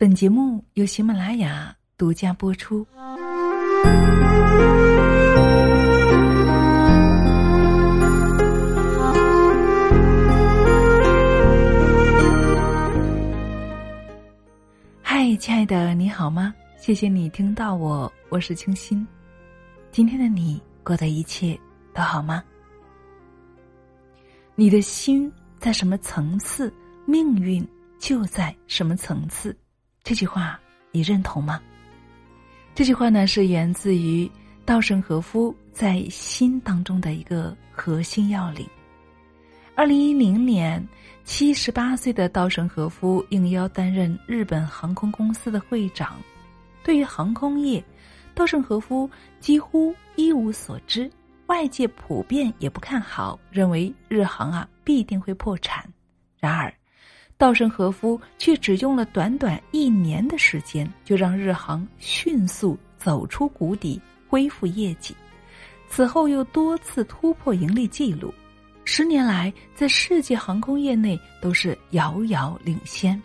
[0.00, 2.86] 本节目由喜马拉雅独家播出。
[15.02, 16.54] 嗨，亲爱的，你好吗？
[16.76, 19.04] 谢谢你听到我，我是清新。
[19.90, 21.58] 今天的你过得一切
[21.92, 22.44] 都好吗？
[24.54, 26.72] 你的心在什么层次，
[27.04, 27.66] 命运
[27.98, 29.58] 就在什么层次。
[30.08, 30.58] 这句话
[30.90, 31.60] 你认同吗？
[32.74, 34.26] 这句话呢是源自于
[34.64, 38.66] 稻盛和夫在《心》当中的一个核心要领。
[39.74, 40.82] 二零一零年，
[41.24, 46.16] 七十八岁的稻盛和夫应邀担任日本航空公司的会长。
[46.82, 47.84] 对于航空业，
[48.34, 51.10] 稻盛和夫几乎一无所知，
[51.48, 55.86] 外界普遍也不看好，认为日航啊必定会破产。
[56.38, 56.72] 然而，
[57.38, 65.14] 稻盛和夫却只用了短短一年的时间，就让日航迅速走出谷底，恢复业绩。
[65.88, 68.34] 此后又多次突破盈利记录，
[68.84, 73.20] 十年来在世界航空业内都是遥遥领先。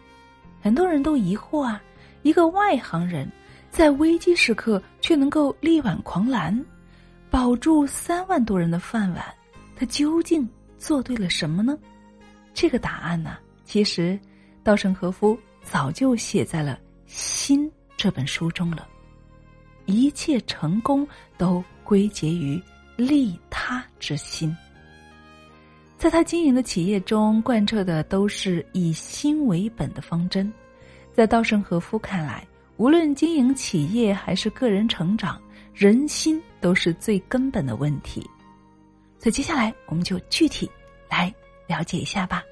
[0.62, 1.82] 很多人都疑惑啊，
[2.22, 3.28] 一个外行人，
[3.72, 6.64] 在危机时刻却能够力挽狂澜，
[7.32, 9.26] 保住三万多人的饭碗，
[9.76, 11.76] 他究竟做对了什么呢？
[12.54, 13.40] 这个答案呢？
[13.74, 14.20] 其实，
[14.62, 16.76] 稻盛和夫早就写在了
[17.08, 18.88] 《心》这本书中了。
[19.88, 21.08] 一切成功
[21.40, 22.62] 都归结于
[22.96, 24.56] 利他之心。
[25.98, 30.54] 在他经营的企业中，贯彻的都是以心为本的方针。
[31.12, 35.42] 在稻盛和夫看来，无论经营企业还是个人成长，
[35.74, 38.22] 人心都是最根本的问题。
[39.18, 40.70] 所以，接下来我们就具体
[41.10, 41.34] 来
[41.66, 42.44] 了解一下吧。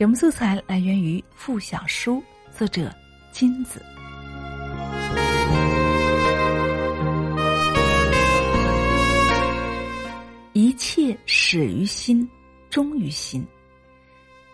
[0.00, 2.22] 节目素材来源于附小书，
[2.56, 2.90] 作者
[3.32, 3.84] 金子。
[10.54, 12.26] 一切始于心，
[12.70, 13.46] 终于心。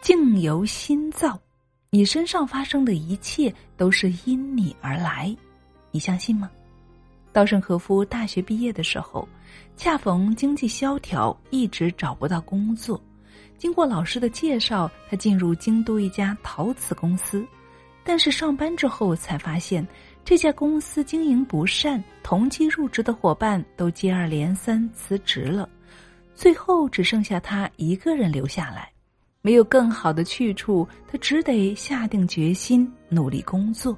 [0.00, 1.40] 境由心造，
[1.90, 5.32] 你身上发生的一切都是因你而来，
[5.92, 6.50] 你相信吗？
[7.32, 9.28] 稻盛和夫大学毕业的时候，
[9.76, 13.00] 恰逢经济萧条，一直找不到工作。
[13.58, 17.44] 经过老师的介绍，他进入京都一家陶瓷公司，
[18.04, 19.86] 但是上班之后才发现，
[20.24, 25.68] 这家公司经营不善，同期入职的伙伴都接二连三辞职了，
[26.34, 28.90] 最后只剩下他一个人留下来，
[29.40, 33.96] 没有更好的去处，他只得下定决心努力工作。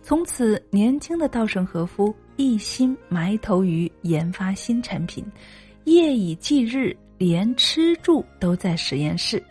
[0.00, 5.24] 从此，年轻的稻盛和夫一心埋头于研发新产品，
[5.84, 6.96] 夜以继日。
[7.18, 9.42] 连吃住都在实验室，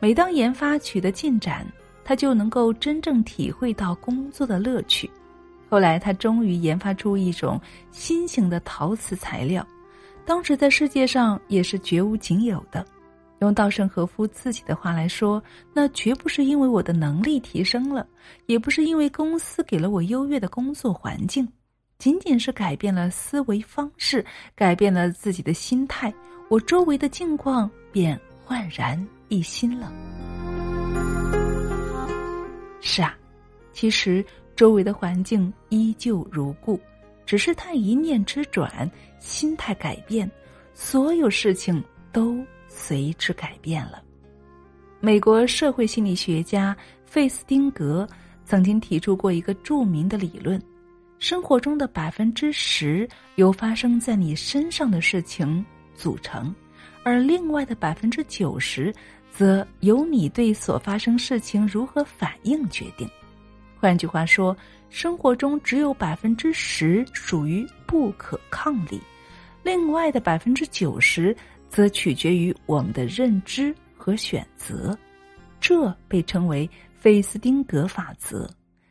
[0.00, 1.66] 每当研发取得进展，
[2.04, 5.10] 他就能够真正体会到工作的乐趣。
[5.68, 9.66] 后来，他终于研发出一种新型的陶瓷材料，
[10.24, 12.84] 当时在世界上也是绝无仅有的。
[13.40, 15.42] 用稻盛和夫自己的话来说，
[15.72, 18.06] 那绝不是因为我的能力提升了，
[18.46, 21.46] 也不是因为公司给了我优越的工作环境，
[21.98, 26.14] 仅仅是改变了思维方式，改变了自己的心态。
[26.48, 29.92] 我周围的境况便焕然一新了。
[32.80, 33.18] 是啊，
[33.72, 36.78] 其实周围的环境依旧如故，
[37.26, 38.88] 只是他一念之转，
[39.18, 40.30] 心态改变，
[40.74, 41.82] 所有事情
[42.12, 42.38] 都
[42.68, 44.00] 随之改变了。
[45.00, 48.08] 美国社会心理学家费斯汀格
[48.44, 50.62] 曾经提出过一个著名的理论：
[51.18, 55.64] 生活中的百分之十由发生在你身上的事情。
[55.94, 56.54] 组成，
[57.02, 58.94] 而另外的百分之九十，
[59.32, 63.10] 则由你对所发生事情如何反应决定。
[63.80, 64.56] 换句话说，
[64.90, 69.00] 生活中只有百分之十属于不可抗力，
[69.64, 71.36] 另外的百分之九十
[71.68, 74.96] 则取决于我们的认知和选择。
[75.60, 78.48] 这被称为费斯汀格法则。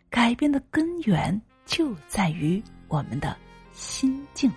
[0.09, 3.35] 改变的根源就在于我们的
[3.73, 4.49] 心境。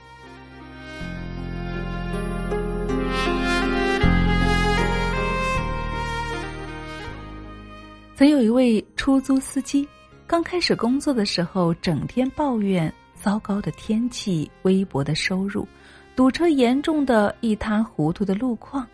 [8.14, 9.86] 曾有一位出租司机，
[10.26, 15.66] 刚开始工作的时候，整天抱怨糟糕的天气、微薄的收入、
[16.14, 18.86] 堵车严重的一塌糊涂的路况，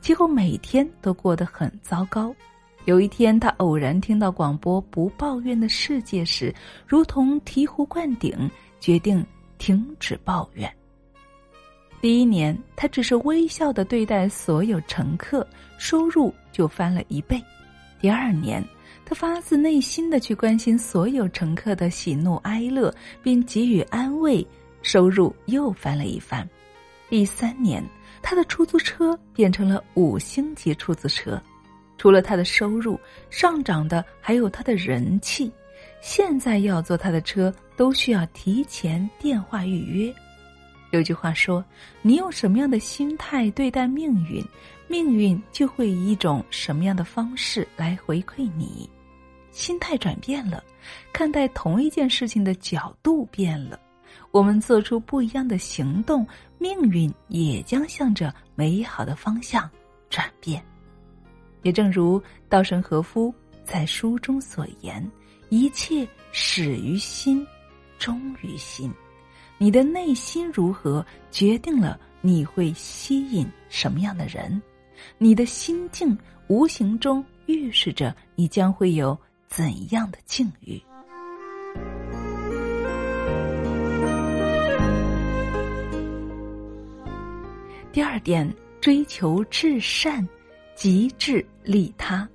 [0.00, 2.34] 几乎每天都过得很糟糕。
[2.84, 6.54] 有一天，他偶然听到广播“不抱怨的世界”时，
[6.86, 9.24] 如同醍醐灌顶，决定
[9.56, 10.70] 停止抱怨。
[12.02, 15.46] 第一年，他只是微笑的对待所有乘客，
[15.78, 17.42] 收入就翻了一倍。
[17.98, 18.62] 第二年，
[19.06, 24.46] 他发自内心的去关心所有乘客的喜怒哀乐，并给予安慰，
[24.82, 26.46] 收入又翻了一番。
[27.08, 27.82] 第三年，
[28.20, 31.42] 他的出租车变成了五星级出租车。
[31.96, 32.98] 除了他的收入
[33.30, 35.52] 上涨的，还有他的人气。
[36.00, 40.14] 现在要坐他的车，都需要提前电话预约。
[40.90, 41.64] 有句话说
[42.02, 44.44] ：“你用什么样的心态对待命运，
[44.86, 48.88] 命运就会以一种什么样的方式来回馈你。”
[49.50, 50.62] 心态转变了，
[51.12, 53.78] 看待同一件事情的角度变了，
[54.30, 56.26] 我们做出不一样的行动，
[56.58, 59.68] 命运也将向着美好的方向
[60.10, 60.62] 转变。
[61.64, 63.34] 也正如稻盛和夫
[63.64, 65.04] 在书中所言
[65.50, 67.44] ：“一切始于心，
[67.98, 68.92] 终于心。
[69.58, 74.62] 你的内心如何，决定了你会吸引什么样的人。
[75.18, 76.16] 你的心境
[76.46, 79.18] 无形中预示着你将会有
[79.48, 80.80] 怎样的境遇。”
[87.90, 90.28] 第二点，追求至善。
[90.84, 92.28] 极致利他，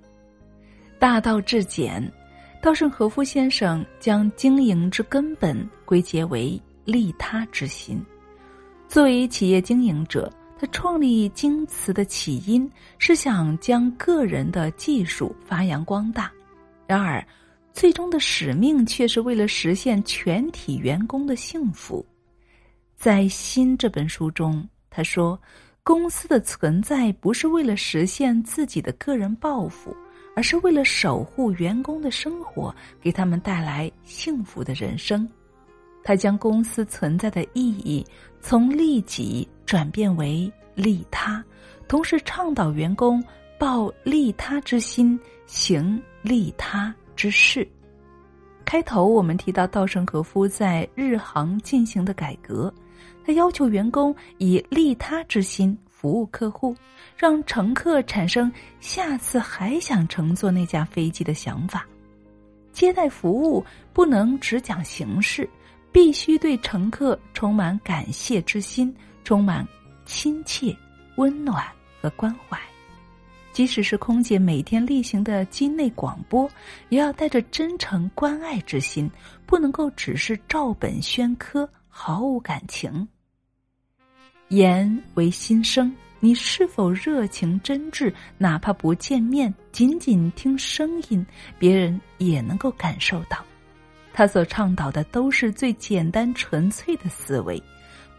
[0.98, 2.02] 大道至简。
[2.64, 5.56] 稻盛和夫先生将经营之根本
[5.86, 8.04] 归结为利他之心。
[8.88, 12.68] 作为企业经营者，他创立京瓷的起因
[12.98, 16.32] 是想将个人的技术发扬光大，
[16.88, 17.24] 然而，
[17.72, 22.04] 最终的使命却是为了实现全体员工的幸福。
[22.96, 25.40] 在《心》这本书中，他说。
[25.90, 29.92] 公司的存在不是为了实现自己的个人抱负，
[30.36, 32.72] 而是为了守护员工的生活，
[33.02, 35.28] 给他们带来幸福的人生。
[36.04, 38.06] 他将公司存在的意义
[38.40, 41.44] 从利己转变为利他，
[41.88, 43.24] 同时倡导员工
[43.58, 47.68] 抱利他之心，行利他之事。
[48.64, 52.72] 开头我们提到稻盛和夫在日航进行的改革。
[53.26, 56.76] 他要求员工以利他之心服务客户，
[57.16, 61.86] 让乘客产生下次还想乘坐那架飞机的想法。
[62.72, 65.50] 接待服务不能只讲形式，
[65.92, 69.68] 必须对乘客充满感谢之心，充满
[70.06, 70.76] 亲切、
[71.18, 71.66] 温暖
[72.02, 72.58] 和关怀。
[73.52, 76.50] 即使是空姐每天例行的机内广播，
[76.88, 79.10] 也要带着真诚关爱之心，
[79.46, 83.08] 不能够只是照本宣科，毫无感情。
[84.48, 88.14] 言为心声，你是否热情真挚？
[88.38, 91.26] 哪怕不见面，仅仅听声音，
[91.58, 93.44] 别人也能够感受到。
[94.14, 97.62] 他所倡导的都是最简单纯粹的思维，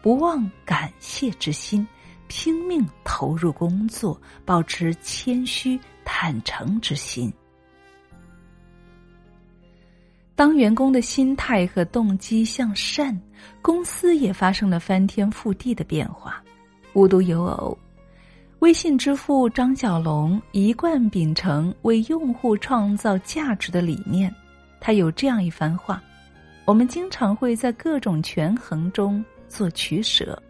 [0.01, 1.85] 不忘感谢之心，
[2.27, 7.31] 拼命投入工作，保持谦虚坦诚之心。
[10.41, 13.15] 当员工的心态和动机向善，
[13.61, 16.43] 公司也发生了翻天覆地的变化。
[16.93, 17.77] 无独有偶，
[18.57, 24.33] 微信之父张小龙一贯秉承为用户创造价值的理念。
[24.79, 26.01] 他有这样一番话：
[26.65, 30.41] 我们经常会在各种权衡中做取舍，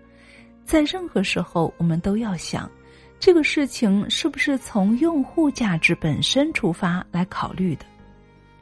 [0.64, 2.72] 在任何时候，我们都要想，
[3.20, 7.86] 这个事情是不是从用户价值本身出发来考虑的。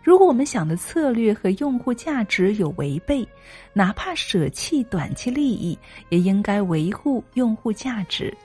[0.09, 3.23] 如果我们想的策略和用户价值有违背，
[3.73, 5.78] 哪怕舍弃短期利益，
[6.09, 8.35] 也应该维护用户价值，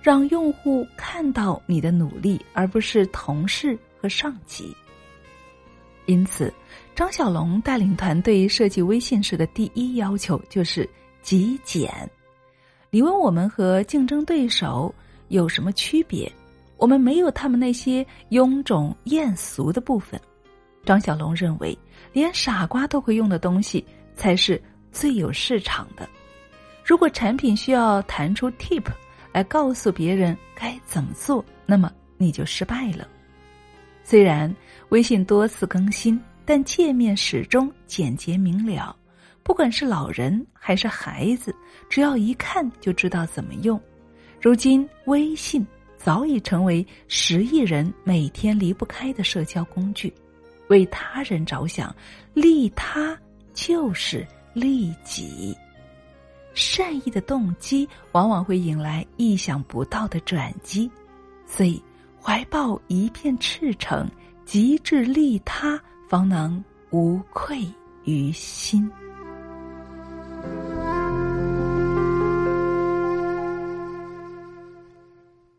[0.00, 4.74] 让用户看到你的努力，而不是同事和上级。
[6.06, 6.50] 因此，
[6.94, 10.88] 张小龙带领团队设计微信时的第一要求就是
[11.20, 11.92] 极简。
[12.88, 14.94] 你问我们和竞争对手
[15.28, 16.32] 有什么区别？
[16.78, 20.18] 我们没有他们那些臃肿艳俗的部分。
[20.84, 21.76] 张小龙认为，
[22.12, 23.84] 连傻瓜都会用的东西
[24.14, 24.60] 才是
[24.90, 26.08] 最有市场的。
[26.84, 28.84] 如果产品需要弹出 tip
[29.32, 33.06] 来告诉别人该怎么做，那么你就失败了。
[34.02, 34.52] 虽然
[34.88, 38.96] 微信多次更新，但界面始终简洁明了。
[39.42, 41.54] 不管是老人还是孩子，
[41.88, 43.80] 只要一看就知道怎么用。
[44.40, 45.64] 如今，微信
[45.96, 50.12] 早已成为十亿人每天离不开的社交工具。
[50.70, 51.94] 为他人着想，
[52.32, 53.18] 利他
[53.52, 55.56] 就是利己。
[56.54, 60.88] 善意的动机往往会引来意想不到的转机，
[61.44, 61.82] 所以
[62.20, 64.08] 怀抱一片赤诚，
[64.44, 67.64] 极致利他，方能无愧
[68.04, 68.88] 于心。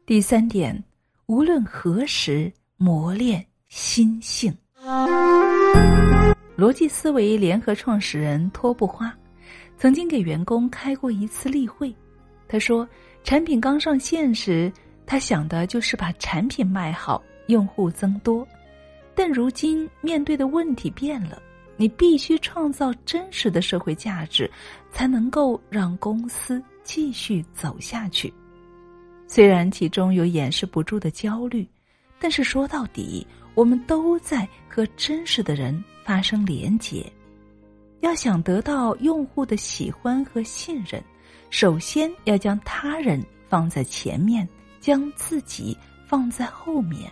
[0.05, 0.81] 第三点，
[1.25, 4.55] 无论何时磨练心性。
[6.57, 9.11] 逻辑思维联合创始人托布花，
[9.77, 11.93] 曾经给员工开过一次例会。
[12.47, 12.87] 他说，
[13.23, 14.71] 产品刚上线时，
[15.05, 18.47] 他想的就是把产品卖好，用户增多。
[19.15, 21.41] 但如今面对的问题变了，
[21.77, 24.49] 你必须创造真实的社会价值，
[24.91, 28.31] 才能够让公司继续走下去。
[29.27, 31.67] 虽然其中有掩饰不住的焦虑，
[32.19, 37.11] 但是说到底，我们都在和真实的人发生连结。
[37.99, 41.03] 要想得到用户的喜欢和信任，
[41.49, 44.47] 首先要将他人放在前面，
[44.79, 45.77] 将自己
[46.07, 47.11] 放在后面。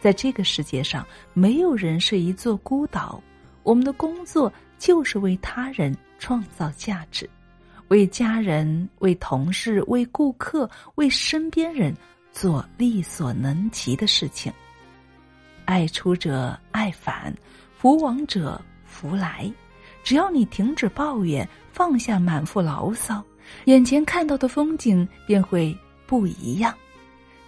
[0.00, 3.20] 在这个世界上，没有人是一座孤岛。
[3.62, 7.28] 我们的工作就是为他人创造价值，
[7.88, 11.92] 为家人、为同事、为顾客、为身边人
[12.30, 14.52] 做力所能及的事情。
[15.64, 17.34] 爱出者爱返，
[17.76, 19.50] 福往者福来。
[20.02, 23.24] 只要你停止抱怨，放下满腹牢骚，
[23.64, 26.74] 眼前看到的风景便会不一样。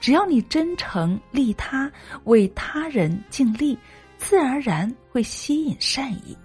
[0.01, 1.91] 只要你真诚利他，
[2.25, 3.77] 为他人尽力，
[4.19, 6.37] 自然而然会吸引善意；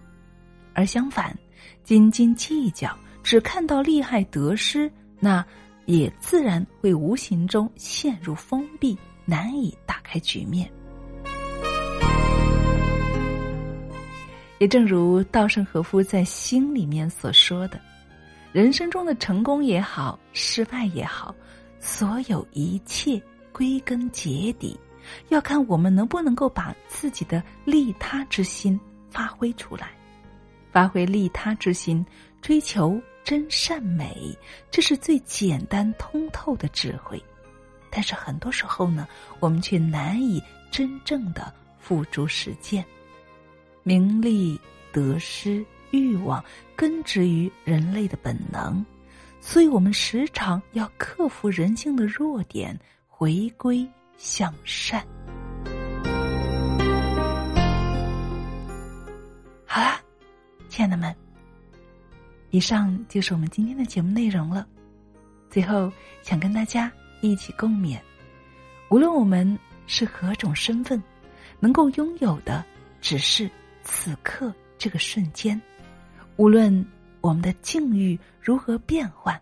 [0.73, 1.37] 而相反，
[1.83, 5.45] 斤斤计较，只看到利害得失，那
[5.85, 10.69] 也自然会无形中陷入封闭，难以打开局面。
[14.61, 17.81] 也正如稻盛和夫在心里面所说的
[18.53, 21.33] ：“人生中的成功也好，失败也好，
[21.79, 23.19] 所有一切。”
[23.51, 24.79] 归根结底，
[25.29, 29.89] 要看我们能不能够把自己的利他之心发挥出来，
[30.71, 32.03] 发挥利他之心，
[32.41, 34.33] 追求真善美，
[34.71, 37.21] 这是最简单通透的智慧。
[37.89, 39.05] 但是很多时候呢，
[39.39, 40.41] 我们却难以
[40.71, 42.85] 真正的付诸实践。
[43.83, 44.59] 名利
[44.91, 46.43] 得失、欲望
[46.75, 48.85] 根植于人类的本能，
[49.39, 52.79] 所以我们时常要克服人性的弱点。
[53.23, 55.05] 回归向善。
[59.63, 60.01] 好啦，
[60.67, 61.15] 亲爱的们，
[62.49, 64.67] 以上就是我们今天的节目内容了。
[65.51, 67.99] 最后，想跟大家一起共勉：
[68.89, 70.99] 无论我们是何种身份，
[71.59, 72.65] 能够拥有的
[73.01, 73.47] 只是
[73.83, 75.59] 此刻这个瞬间；
[76.37, 76.85] 无论
[77.21, 79.39] 我们的境遇如何变换，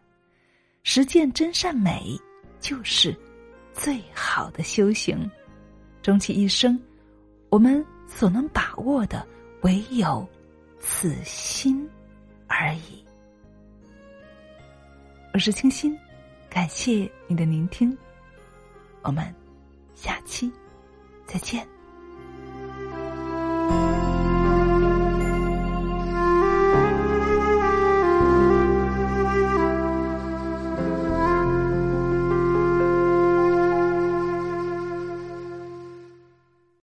[0.83, 2.19] 实践真善美
[2.59, 3.15] 就是。
[3.71, 5.29] 最好的修行，
[6.01, 6.77] 终其一生，
[7.47, 9.25] 我们所能把握的
[9.61, 10.27] 唯有
[10.81, 11.87] 此心
[12.47, 13.01] 而已。
[15.33, 15.97] 我是清新，
[16.49, 17.97] 感谢你的聆听，
[19.01, 19.33] 我们
[19.95, 20.51] 下期
[21.25, 21.78] 再见。